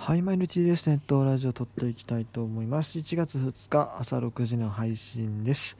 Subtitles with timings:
[0.00, 2.98] はい、マイル TDS ネットラジオ撮っていきたいと思います。
[2.98, 5.76] 1月2日朝6時の配信です。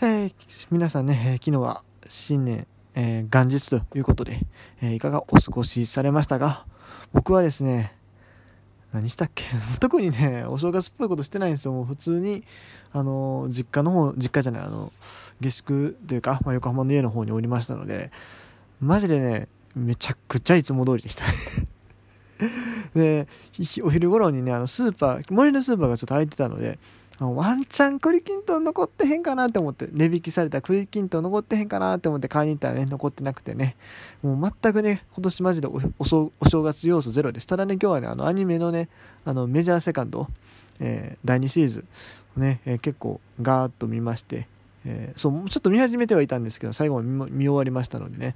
[0.00, 0.32] えー、
[0.70, 4.40] 皆さんね、えー、昨日は新年、えー、元日ということで、
[4.80, 6.64] えいかがお過ごしされましたか？
[7.12, 7.92] 僕はですね、
[8.92, 9.44] 何したっけ？
[9.78, 11.72] 特にね、お正月っぽいことしてないんですよ。
[11.72, 12.44] もう普通に、
[12.92, 14.90] あの実家の方、実家じゃない、あの、
[15.40, 18.10] 下宿というか、まあ、横浜の家の方におりましたので、
[18.80, 21.24] マジでね、めちゃくちゃいつも通りでした
[22.94, 23.28] で、
[23.82, 26.78] お昼頃にね、あの、スーパー、森のスーパーがちょっと空いてたので、
[27.28, 33.76] ワンチャン栗きんとん残ってへんかなって思って、値引きされた栗きんとん残ってへんかなって思って買いに行ったらね、残ってなくてね、
[34.22, 37.46] もう全くね、今年マジでお正月要素ゼロです。
[37.46, 38.88] ただね、今日はね、あの、アニメのね、
[39.26, 40.28] あの、メジャーセカンド、
[40.80, 41.84] えー、第2シリーズ
[42.38, 44.48] をね、えー、結構ガーッと見まして、
[44.84, 48.34] えー、そう、ちょっと見始めてはいたんですけど、最後ま見終わりましたのでね、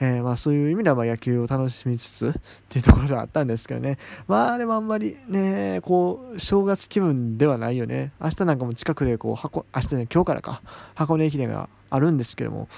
[0.00, 2.32] えー、まあそういう意味ではま野球を楽しみつつっ
[2.68, 3.98] ていうところがあったんですけどね。
[4.28, 8.12] まあでもあんまりね、こう、正月気分ではないよね。
[8.20, 10.62] 明日なんかも近くでこう、箱、明日ね、今日からか、
[10.94, 12.68] 箱根駅伝があるんですけども、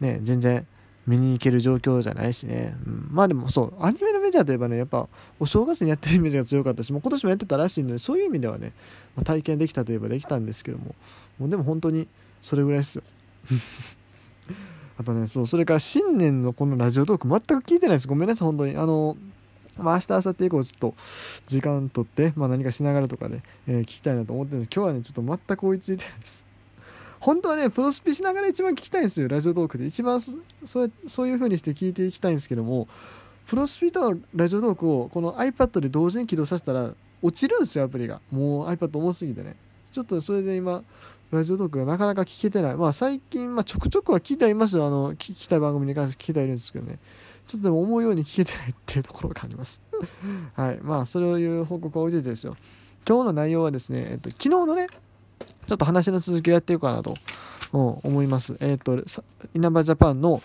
[0.00, 0.66] ね、全然、
[1.08, 5.08] 見に行ける状況じゃないしね、うん、まあでもそうアニメのメジャーといえばねやっぱ
[5.40, 8.74] お正月にやってるイメージが強かったしもう今年もやってたらしいのでそういう意味ではね、
[9.16, 10.94] まあ、体験できたといえばできたんですけども
[11.38, 12.06] もうでも本当に
[12.42, 13.02] それぐらいですよ
[14.98, 18.08] あとね、そう、それから新年のこのラジオトーク全く聞いてないです。
[18.08, 18.76] ごめんなさい、本当に。
[18.76, 19.16] あの、
[19.76, 20.94] まあ、明日、明後日以降、ちょっと
[21.46, 26.44] 時間とって、まあ、何かしながらとかで、えー、聞きたいなと思ってるんです今日はね、ちょっと全く追いついてないです。
[27.20, 29.86] 本当はね、プロスピしながら一番聞きたいんですよ、ラジオトークで。
[29.86, 30.32] 一番そ
[30.64, 32.88] そうそういう風にして聞いていきたいんですけども、
[33.46, 38.20] プロスピとラジオトークをこの iPad で同時に起動させたら、落ちるんですよ、アプリが。
[38.30, 39.56] もう iPad 重すぎてね。
[39.90, 40.82] ちょっとそれで今、
[41.30, 42.76] ラジオトークがなかなか聞けてない。
[42.76, 44.86] まあ最近、まあちょくちょくは聞いてはいますよ。
[44.86, 46.98] あの、聞きたい番組に関して聞いてはいるんですけどね。
[47.46, 49.82] ちょっとでも思うように聞けてないっていうところがあります。
[50.54, 50.78] はい。
[50.82, 52.56] まあそれを言う報告は置いててですよ。
[53.06, 54.86] 今日の内容はですね、えっと、昨日のね、
[55.66, 57.14] ちょっと話の続きをやっていこうかなと
[57.72, 58.56] 思います。
[58.60, 59.02] えっと、
[59.54, 60.42] 稲葉ジャパンの、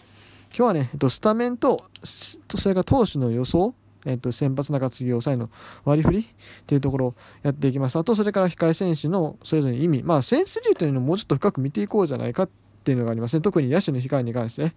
[0.50, 3.74] 今日はね、えっと、スタメンと、それから投手の予想
[4.06, 5.50] えっと、先発中継ぎ抑えの
[5.86, 7.98] 割り振りっていうところをやっていきます。
[7.98, 10.04] あと、それから控え選手のそれぞれ意味。
[10.04, 12.50] まあ、センス流というのをもうちょっと深く見ていこうじゃないかっ
[12.84, 13.42] ていうのがありますね。
[13.42, 14.74] 特に野手の控えに関して、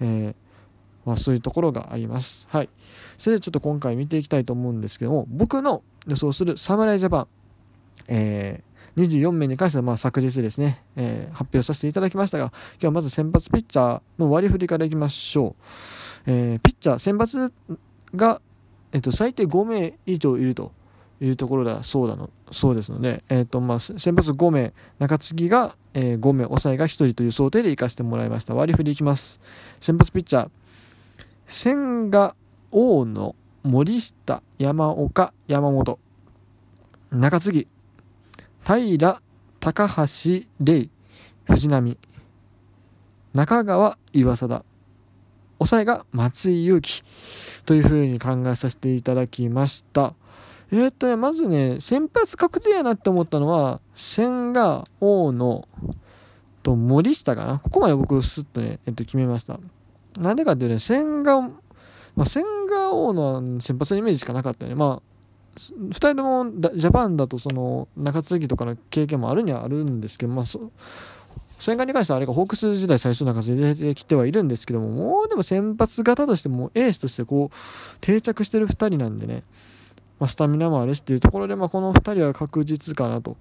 [0.00, 0.34] えー、
[1.04, 2.46] まあ、そういうところがあります。
[2.50, 2.68] はい。
[3.18, 7.26] それでちょっと今回見ていきたいと思うんですけども、僕の予想する侍ジャパン、
[8.08, 15.62] えー、24名に関してはまあ昨日ですね、えー、発表させていただきましたが、今日はまず先発ピッチャーの割り振りからいきましょう。
[16.26, 17.52] えー、ピッチャー、先発
[18.14, 18.40] が
[18.92, 20.72] えっと、最低5名以上いると
[21.20, 28.54] いうところだそうだのそうですので、えっとまあ、先発5名、中継ぎが、えー、5名、抑えが1人という想定で行かせてもらいました。
[28.54, 29.40] 割り振りいきます。
[29.80, 30.50] 先発ピッチャー、
[31.46, 32.34] 千賀、
[32.72, 35.98] 大野、森下、山岡、山本。
[37.12, 37.68] 中継ぎ、
[38.64, 39.20] 平、
[39.60, 40.88] 高橋、玲、
[41.44, 41.98] 藤波。
[43.34, 44.69] 中川、岩貞。
[45.60, 47.02] 抑えが松井裕樹
[47.66, 50.14] というふうに考えさせていただきました。
[50.72, 55.68] えー、っとね、まずね、先発確定やなって思ったのは、千賀、大野
[56.62, 57.58] と森下かな。
[57.58, 59.60] ここまで僕スッとね、えっと、決めました。
[60.18, 61.50] なんでかっていうとね、千賀、ま
[62.18, 64.76] あ、千賀、大野は先発のイメージしかなかったよね。
[64.76, 65.10] まあ、
[65.56, 70.70] 2人ともジャパンだとその中継ぎとかの経験もあるにはあるんですけど、まあ、そ
[71.60, 79.42] 戦艦に関してはあれがホークス時代最初なんか出てきてはいるんですけども、もうでも先発型としてもエースとしてこう定着してる2人なんでね、
[80.18, 83.36] まあ、スタミナもあるしっていうところで、まあ、この2人は確実かなと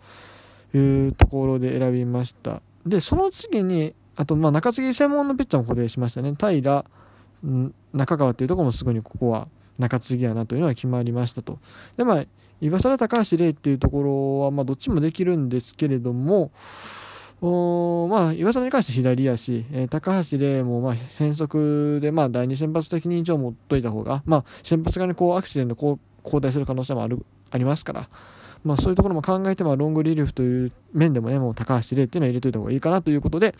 [0.74, 2.62] いうところで選びました。
[2.86, 6.34] で、その次に、あと、まあ、中継ぎ専門のピッチャーも固定しましたね。
[6.38, 6.86] 平、
[7.94, 9.48] 中川っていうところもすぐにここは
[9.78, 11.60] 中継ぎやなというのは決まりましたと。
[11.98, 12.26] で、まあ、
[12.62, 16.52] 岩貞高橋礼っていうところは、まあ、どっちもできるんですけれども、
[17.42, 28.10] おまあ、岩貞に関して左やし、えー、高橋礼も、まあ、変則で、まあ、第二先発的に一応持っといた方が、まあ、先発がね、こう、アクシデントこう交代する可能性もある、ありますから、
[28.66, 33.56] まあ、そういうところも考えて、まあ、ロングリリーフという面でもね、もう高橋礼っていうのは入れといた方がいいかなということで、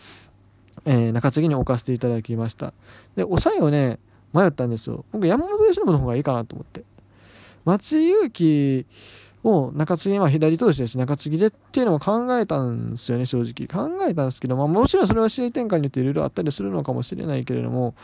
[0.84, 2.74] えー、中継ぎに置かせていただきました。
[3.16, 3.98] で、抑えをね、
[4.34, 5.06] 迷ったんですよ。
[5.10, 6.84] 僕、山本由伸の方がいいかなと思って。
[7.64, 8.86] 松井裕樹、
[9.42, 13.66] を中継ぎ、まあ左投手です中継ぎでっていうのも考えたんですよね、正直。
[13.66, 17.94] 考えたんですけど、まあもちろんそれは試合展開によっていろいろあったりするのかもしれないけれども、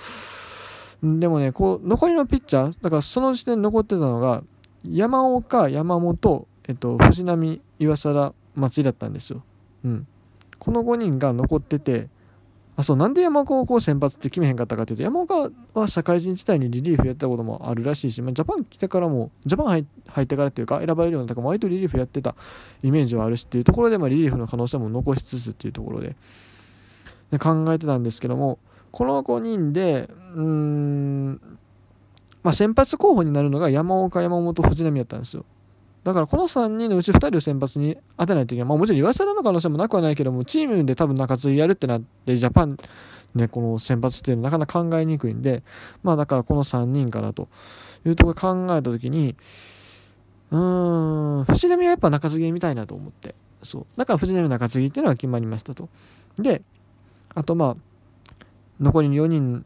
[1.03, 4.43] でもね、こう、残りのピッチャー、だからその時点残ってたのが、
[4.89, 9.43] 山岡、山本、えっと、藤浪、岩貞、松井だったんですよ。
[9.85, 10.07] うん。
[10.59, 12.09] この5人が残ってて、
[12.79, 22.35] あそうなんで山岡をこう先発って決めへんかったかというと山岡は社会人時代にリリーフやったこともあるらしいし、まあ、ジャパン来てからもジャパン入ってからっていうか選ばれるようになとから割とリリーフやってた
[22.83, 26.17] イメージはあるしっていうところで、まあ、リリーフの可能性も残しつつっていうところで
[27.31, 28.59] で考えてたんですけども
[28.93, 31.41] この5人でうーん
[32.43, 35.45] まあ先発候補になるのが山岡山本藤波やったんですよ。
[36.07, 38.69] だからこの3人のうち2人を先発に当てないといけない。
[38.69, 42.77] まあもちろん岩下の可能性もなくはないけども、チームで多分中継ぎやるってなって、ジャパン
[43.35, 45.65] ね、この先発っていうのはなかなか考えにくいんで、
[46.05, 47.49] まあだからこの3人かなと
[48.07, 49.35] いうところ考えたときに、
[50.53, 53.87] うーん、藤波はやっぱ中継ぎみたいなと思って、そう。
[53.97, 55.89] だから藤波中継ぎっていうのが決まりましたと。
[56.39, 56.63] で、
[57.35, 57.77] あとまあ、
[58.81, 59.65] 残り4人、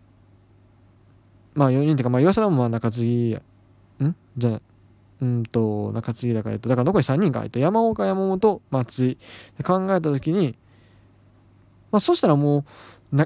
[1.52, 3.42] まあ4人っていうか、まあ岩下もまあ中継ぎや、
[4.02, 4.16] ん？
[4.38, 4.60] じゃない。
[5.22, 9.17] うんと、中継ぎだから、えっと、だから残り3人か、えっと、山岡、山本、松井
[9.62, 10.56] 考えたときに、
[11.90, 12.64] まあ、そしたらもう、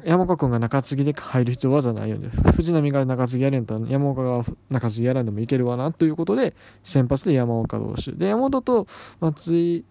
[0.04, 2.28] 山岡君が中継ぎで入る必要わざないよね。
[2.56, 8.12] 藤波が中継ぎやれんと山岡が中継ぎやらんでもいけるわな、ということで、先発で山岡投手。
[8.12, 8.86] で、山本と
[9.20, 9.84] 松井、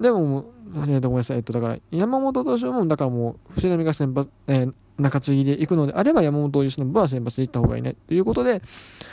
[0.00, 8.60] でも、えー、とごめんなさい、えっと、だから、山本投手も、だからもう、藤波が先発、えー、中継ぎで行くのであれば、山本由伸は先発で行った方がいいね、ということで、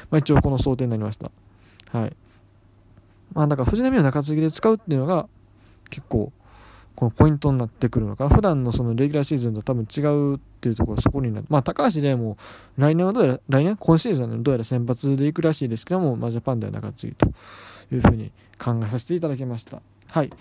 [0.09, 1.31] まあ、一応この想定になりました。
[1.91, 2.15] はい。
[3.33, 5.27] まあだから藤波を中継ぎで使うっていうのが
[5.89, 6.31] 結構
[6.95, 11.45] このポイントになってくるのか普段のそのレギュラーシーズンと多分違うっていうところそこになる。
[11.49, 12.37] まあ高橋でも
[12.77, 17.27] 来年はどうやら、来年今シーズンはどうやら先発で行くらしいですけども、まあジャパンでは中継ぎと
[17.91, 19.79] いうふうに考えさせていただきました。
[20.09, 20.31] はい。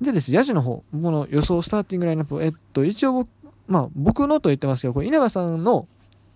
[0.00, 3.28] でですね、野手の方、この予想スターティングラインナップ、えっと、一応僕、
[3.68, 5.86] まあ僕のと言ってますけど、これ稲葉さんの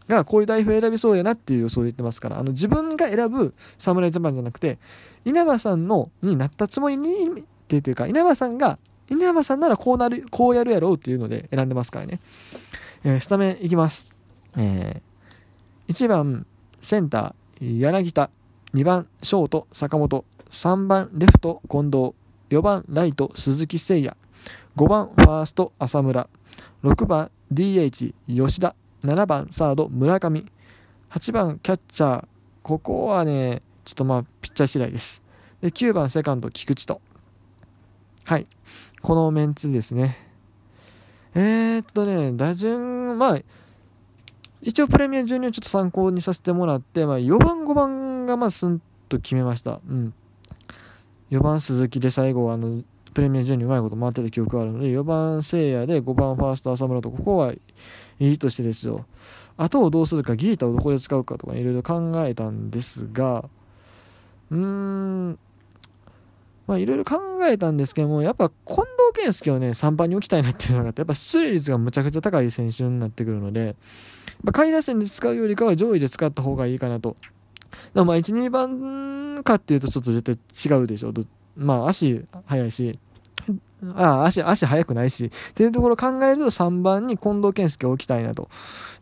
[0.09, 4.79] がこういう代表選びそうやなっていう予想で言ってますから、あの自分が選ぶ侍ジャパンじゃなくて、
[5.25, 12.21] 稲葉さんのになったつもりにっていうか、稲葉さんが、稲葉さんならこうなる、こうやるやろうっていうので選んでますからね。
[13.05, 14.09] えー、スタメンいきます。
[14.57, 16.47] えー、1番
[16.81, 18.31] センター柳田、
[18.75, 22.15] 2番ショート坂本、3番レフト近藤、
[22.51, 24.17] 4番ライト鈴木誠也、
[24.77, 26.29] 5番ファースト浅村、
[26.85, 28.77] 6番 DH 吉田、
[29.07, 30.45] 7番サード村上。
[31.11, 32.27] 8番キャッチャー。
[32.63, 35.23] ここはねちょっとまあピッチャー次第です。
[35.61, 37.01] で9番セカンド菊池と。
[38.25, 38.47] はい。
[39.01, 40.19] このメンツですね。
[41.35, 43.39] えー、っとね打順まあ
[44.63, 49.81] 一応プレミア12をちょっと参考にさせてもらって、まあ、4番5番がまあスンと決めました。
[49.89, 50.13] うん。
[51.31, 52.83] 4番鈴木で最後あの
[53.15, 57.11] プレミア12うまいこと回ってた記憶があるので4番聖夜で5番ファースト浅村と。
[57.11, 57.53] ここは
[58.19, 59.07] いいとしてですよ。
[59.57, 63.49] あとをどうするか、ギータをどこで使うかとかいろいろ考えたんですが、
[64.51, 65.39] うーん、
[66.67, 73.77] まあいろいろ考えたんですけども、やっぱ近藤健介をね、3番に置きたいなっていうのがあって、やっぱ出塁率がむちゃくちゃ高い選手になってくるので、
[74.43, 77.17] まあ、下位打線で使うよりかは上位で使った方がいいかなと。
[77.95, 81.13] でもまあ1、2番かっていうとちょっと絶対違うでしょ。
[81.57, 82.99] まあ足速いし、
[83.95, 88.49] あ足、足速くないし、っていうところを考えると3番に近藤健介を置きたいなと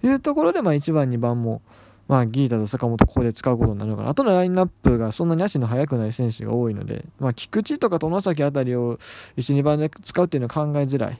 [0.02, 1.62] いうところで、まあ1番、2番も、
[2.08, 4.10] まあギータと坂本ここで使うことになるのかな。
[4.10, 8.98] あとのラインナップがそんなに足の速くない選手が多いので、まあ菊池とか外崎あたりを
[9.36, 11.16] 1、2番で使うっていうのは考えづらいっ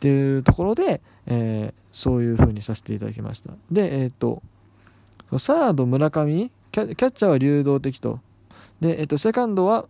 [0.00, 3.50] ていうところで、えー、そういう風にさせていただきました。
[3.70, 4.42] で、えっ、と、
[5.38, 8.20] サード村上キャ、キャッチャーは流動的と。
[8.80, 9.86] で、えっ、と、セカンドは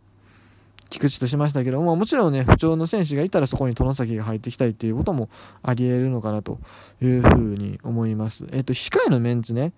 [0.95, 5.29] 菊池としましたけども、もちろんね、不調の選手がいたらそこに殿崎が入ってきたいっていうことも
[5.61, 6.61] あり得るのかなと
[7.03, 8.47] いうふうに思います。
[8.53, 9.73] えっ、と、控えのメンツね、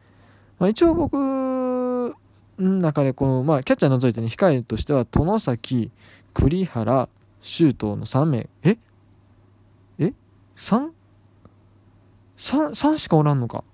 [0.58, 2.14] まあ、一応僕の
[2.58, 5.90] 中でこの、まあ、キャッチャー除いてね、控えとしては、殿崎、
[6.34, 7.08] 栗原、
[7.40, 8.50] 周東の3名。
[8.62, 8.76] え？
[9.98, 10.12] え
[10.56, 10.92] ?3?3
[12.36, 13.64] 3しかおらんのか。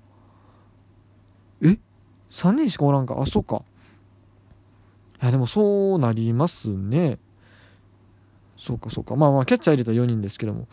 [1.61, 1.77] え
[2.31, 3.21] ?3 人しかおらんか。
[3.21, 3.65] あ、そっか。
[5.21, 7.19] いや、でもそうなりますね。
[8.62, 9.16] そうかそうか。
[9.16, 10.69] まあまあ、キャッチャー入れた4人ですけども。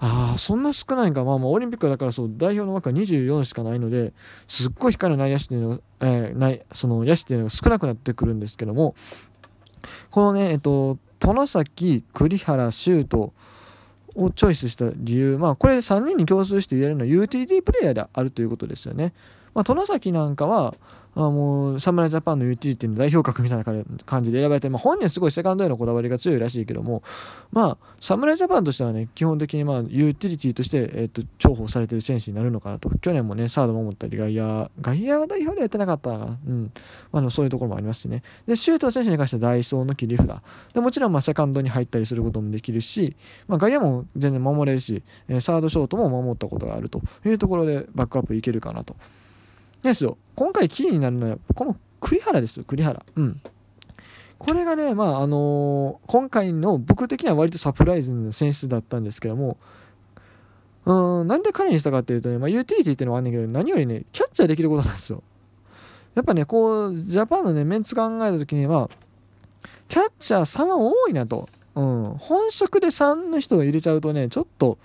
[0.00, 1.24] ああ、そんな少ないんか。
[1.24, 4.14] まあまあ、オリンピックだからそう、代表の枠は24しかないので、
[4.46, 8.94] すっごい光の内野手っていうのが、えー、ない、その野手っていうのが少なくなってくるんですけども、
[10.10, 13.30] このね、えっと、殿崎、栗原、周東
[14.14, 19.12] をチョイスした理由、まあ、これ3人に共通して言えるのはユーティリティプレイヤーであるということですよね。
[19.58, 20.76] まあ、殿崎なんかは、
[21.16, 23.64] あもう侍ジャパンのユーティリティの代表格みたいな
[24.06, 27.02] 感じで選ばれて、まあ、本人はすごいセカンドへのこだわりが強いらしいけども、
[27.50, 32.88] まあ、侍ジャパンとしてはね、基本的にまあユーティリティとして、えー、と重宝されてる選手になるのかなと。
[33.00, 36.38] 去年もね、サード守ったり、外野、外野は代表でやってなかったな。
[36.46, 36.72] うん。
[37.10, 38.22] まあ、そういうところもありますしね。
[38.46, 40.28] で、シュート選手に関してはダイソーの切り札。
[40.72, 43.16] で、もちろんまセカンドに入ったりすることもできるし、
[43.48, 45.02] まあ、外野も全然守れるし、
[45.40, 48.94] サードショートも守ったことがあるというところでバックアップいけるかなと。
[49.82, 50.16] ですよ。
[50.34, 53.04] 今回キーになるのは、この栗原ですよ、栗原。
[53.16, 53.40] うん。
[54.38, 59.56] これがね、まあ、あのー、今回の僕的には割とサプライズの選出だったんですけども、
[60.84, 65.22] うん、なんで彼にしたかっていうとね、まあ、ユーティリティっていうのはあんねんけど、何よりね、キャッチャーできることなんですよ。
[66.14, 68.88] やっぱね、こう、ジャパンのね、メンツ考えた時には、
[69.88, 71.48] キャッチャー3は多いなと。
[71.74, 72.04] うん。
[72.18, 74.78] 本職で3の人を入れちゃうとね、ちょっと、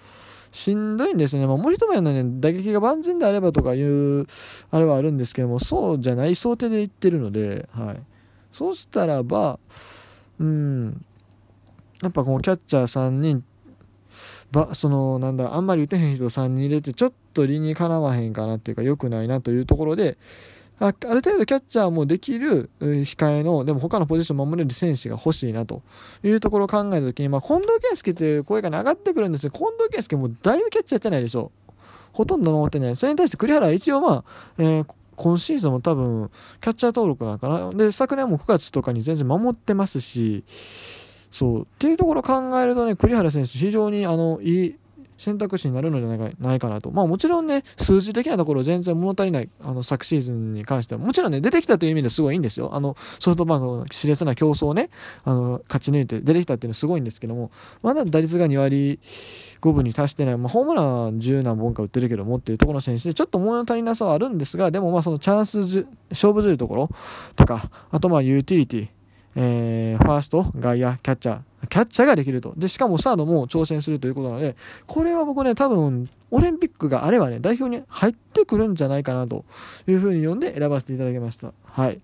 [0.53, 1.47] しんどいんですね。
[1.47, 4.27] まあ、森友哉のね、打撃が万全であればとかいう、
[4.69, 8.01] あれはあるんですけども、そうじゃない想定で言ってるので、はい。
[8.51, 9.59] そうしたらば、
[10.39, 11.05] うん、
[12.03, 13.43] やっぱこのキャッチャー3人、
[14.51, 20.19] ば、その、なんだ、あんまり打てへん人3人入れて、ちょっと理にかなわへんかなっていうか、良くないなというところで、
[20.87, 25.81] ある程度キャッチャーもできる控えの、でも他のポジション守れる選手が欲しいなと
[26.23, 29.51] いうところを考えたときに、まあ、近藤健介っていう声が上がってくるんですよ。
[29.51, 31.51] 近藤健介もだいぶキャッチャーやってないでしょ。
[32.11, 32.95] ほとんど守ってない。
[32.95, 34.23] それに対して栗原は一応まあ、
[34.57, 37.71] えー、今シーズンも多分、キャッチャー登録なんかな。
[37.71, 40.43] で、昨年も9月とかに全然守ってますし、
[41.31, 41.61] そう。
[41.61, 44.75] っていうところを考えるとね、栗原選手、非常にあの、いい
[45.17, 46.91] 選択肢になるのではないかなと。
[46.91, 52.71] まあもちろんね、数字的なところ全然物足りない、あの、昨シーズンに関しては、もちろんね、出てきたという意味ですごいいいんですよ。
[52.73, 54.89] あの、ソフトバンクの熾烈な競争をね、
[55.23, 57.51] あの、勝ち抜いて出てきたっていうのはすごいんですけども、
[57.81, 58.99] まだ打率が2割
[59.61, 66.89] 5分に達してない、まあ、ホームラン10何本か打ってるけどもっていうところの選手で、ちょっと物足りなさはあるんですが、でもまあそのチャンス、勝負強いところ
[67.35, 68.87] とか、あとまあユーティリティ、
[69.35, 72.53] えー、ファースト、外野、キャッチャー、キャッチャーができると。
[72.57, 74.55] で、しかもサードも挑戦するということなので、
[74.87, 79.45] これは僕ね、多分、オリンピックがあればね、代表に入ってくるんじゃないかなと
[79.87, 81.53] いうふうに読んで選ばせていただきました。
[81.63, 82.01] はい。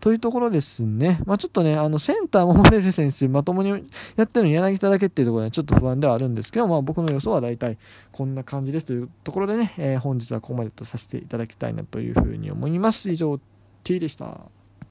[0.00, 1.20] というところですね。
[1.24, 7.78] まあ、ちょっとね、あの、センターも守れる選手、まともにやってるのに柳田だけっていうところでちょっと不安ではあるんですけど、まあ、僕の予想は大体
[8.12, 13.10] こんな感じですというところでね、えー、本日はここまでとさせていただきたいなというふうに思います。
[13.10, 13.40] 以上、
[13.82, 14.55] T でした。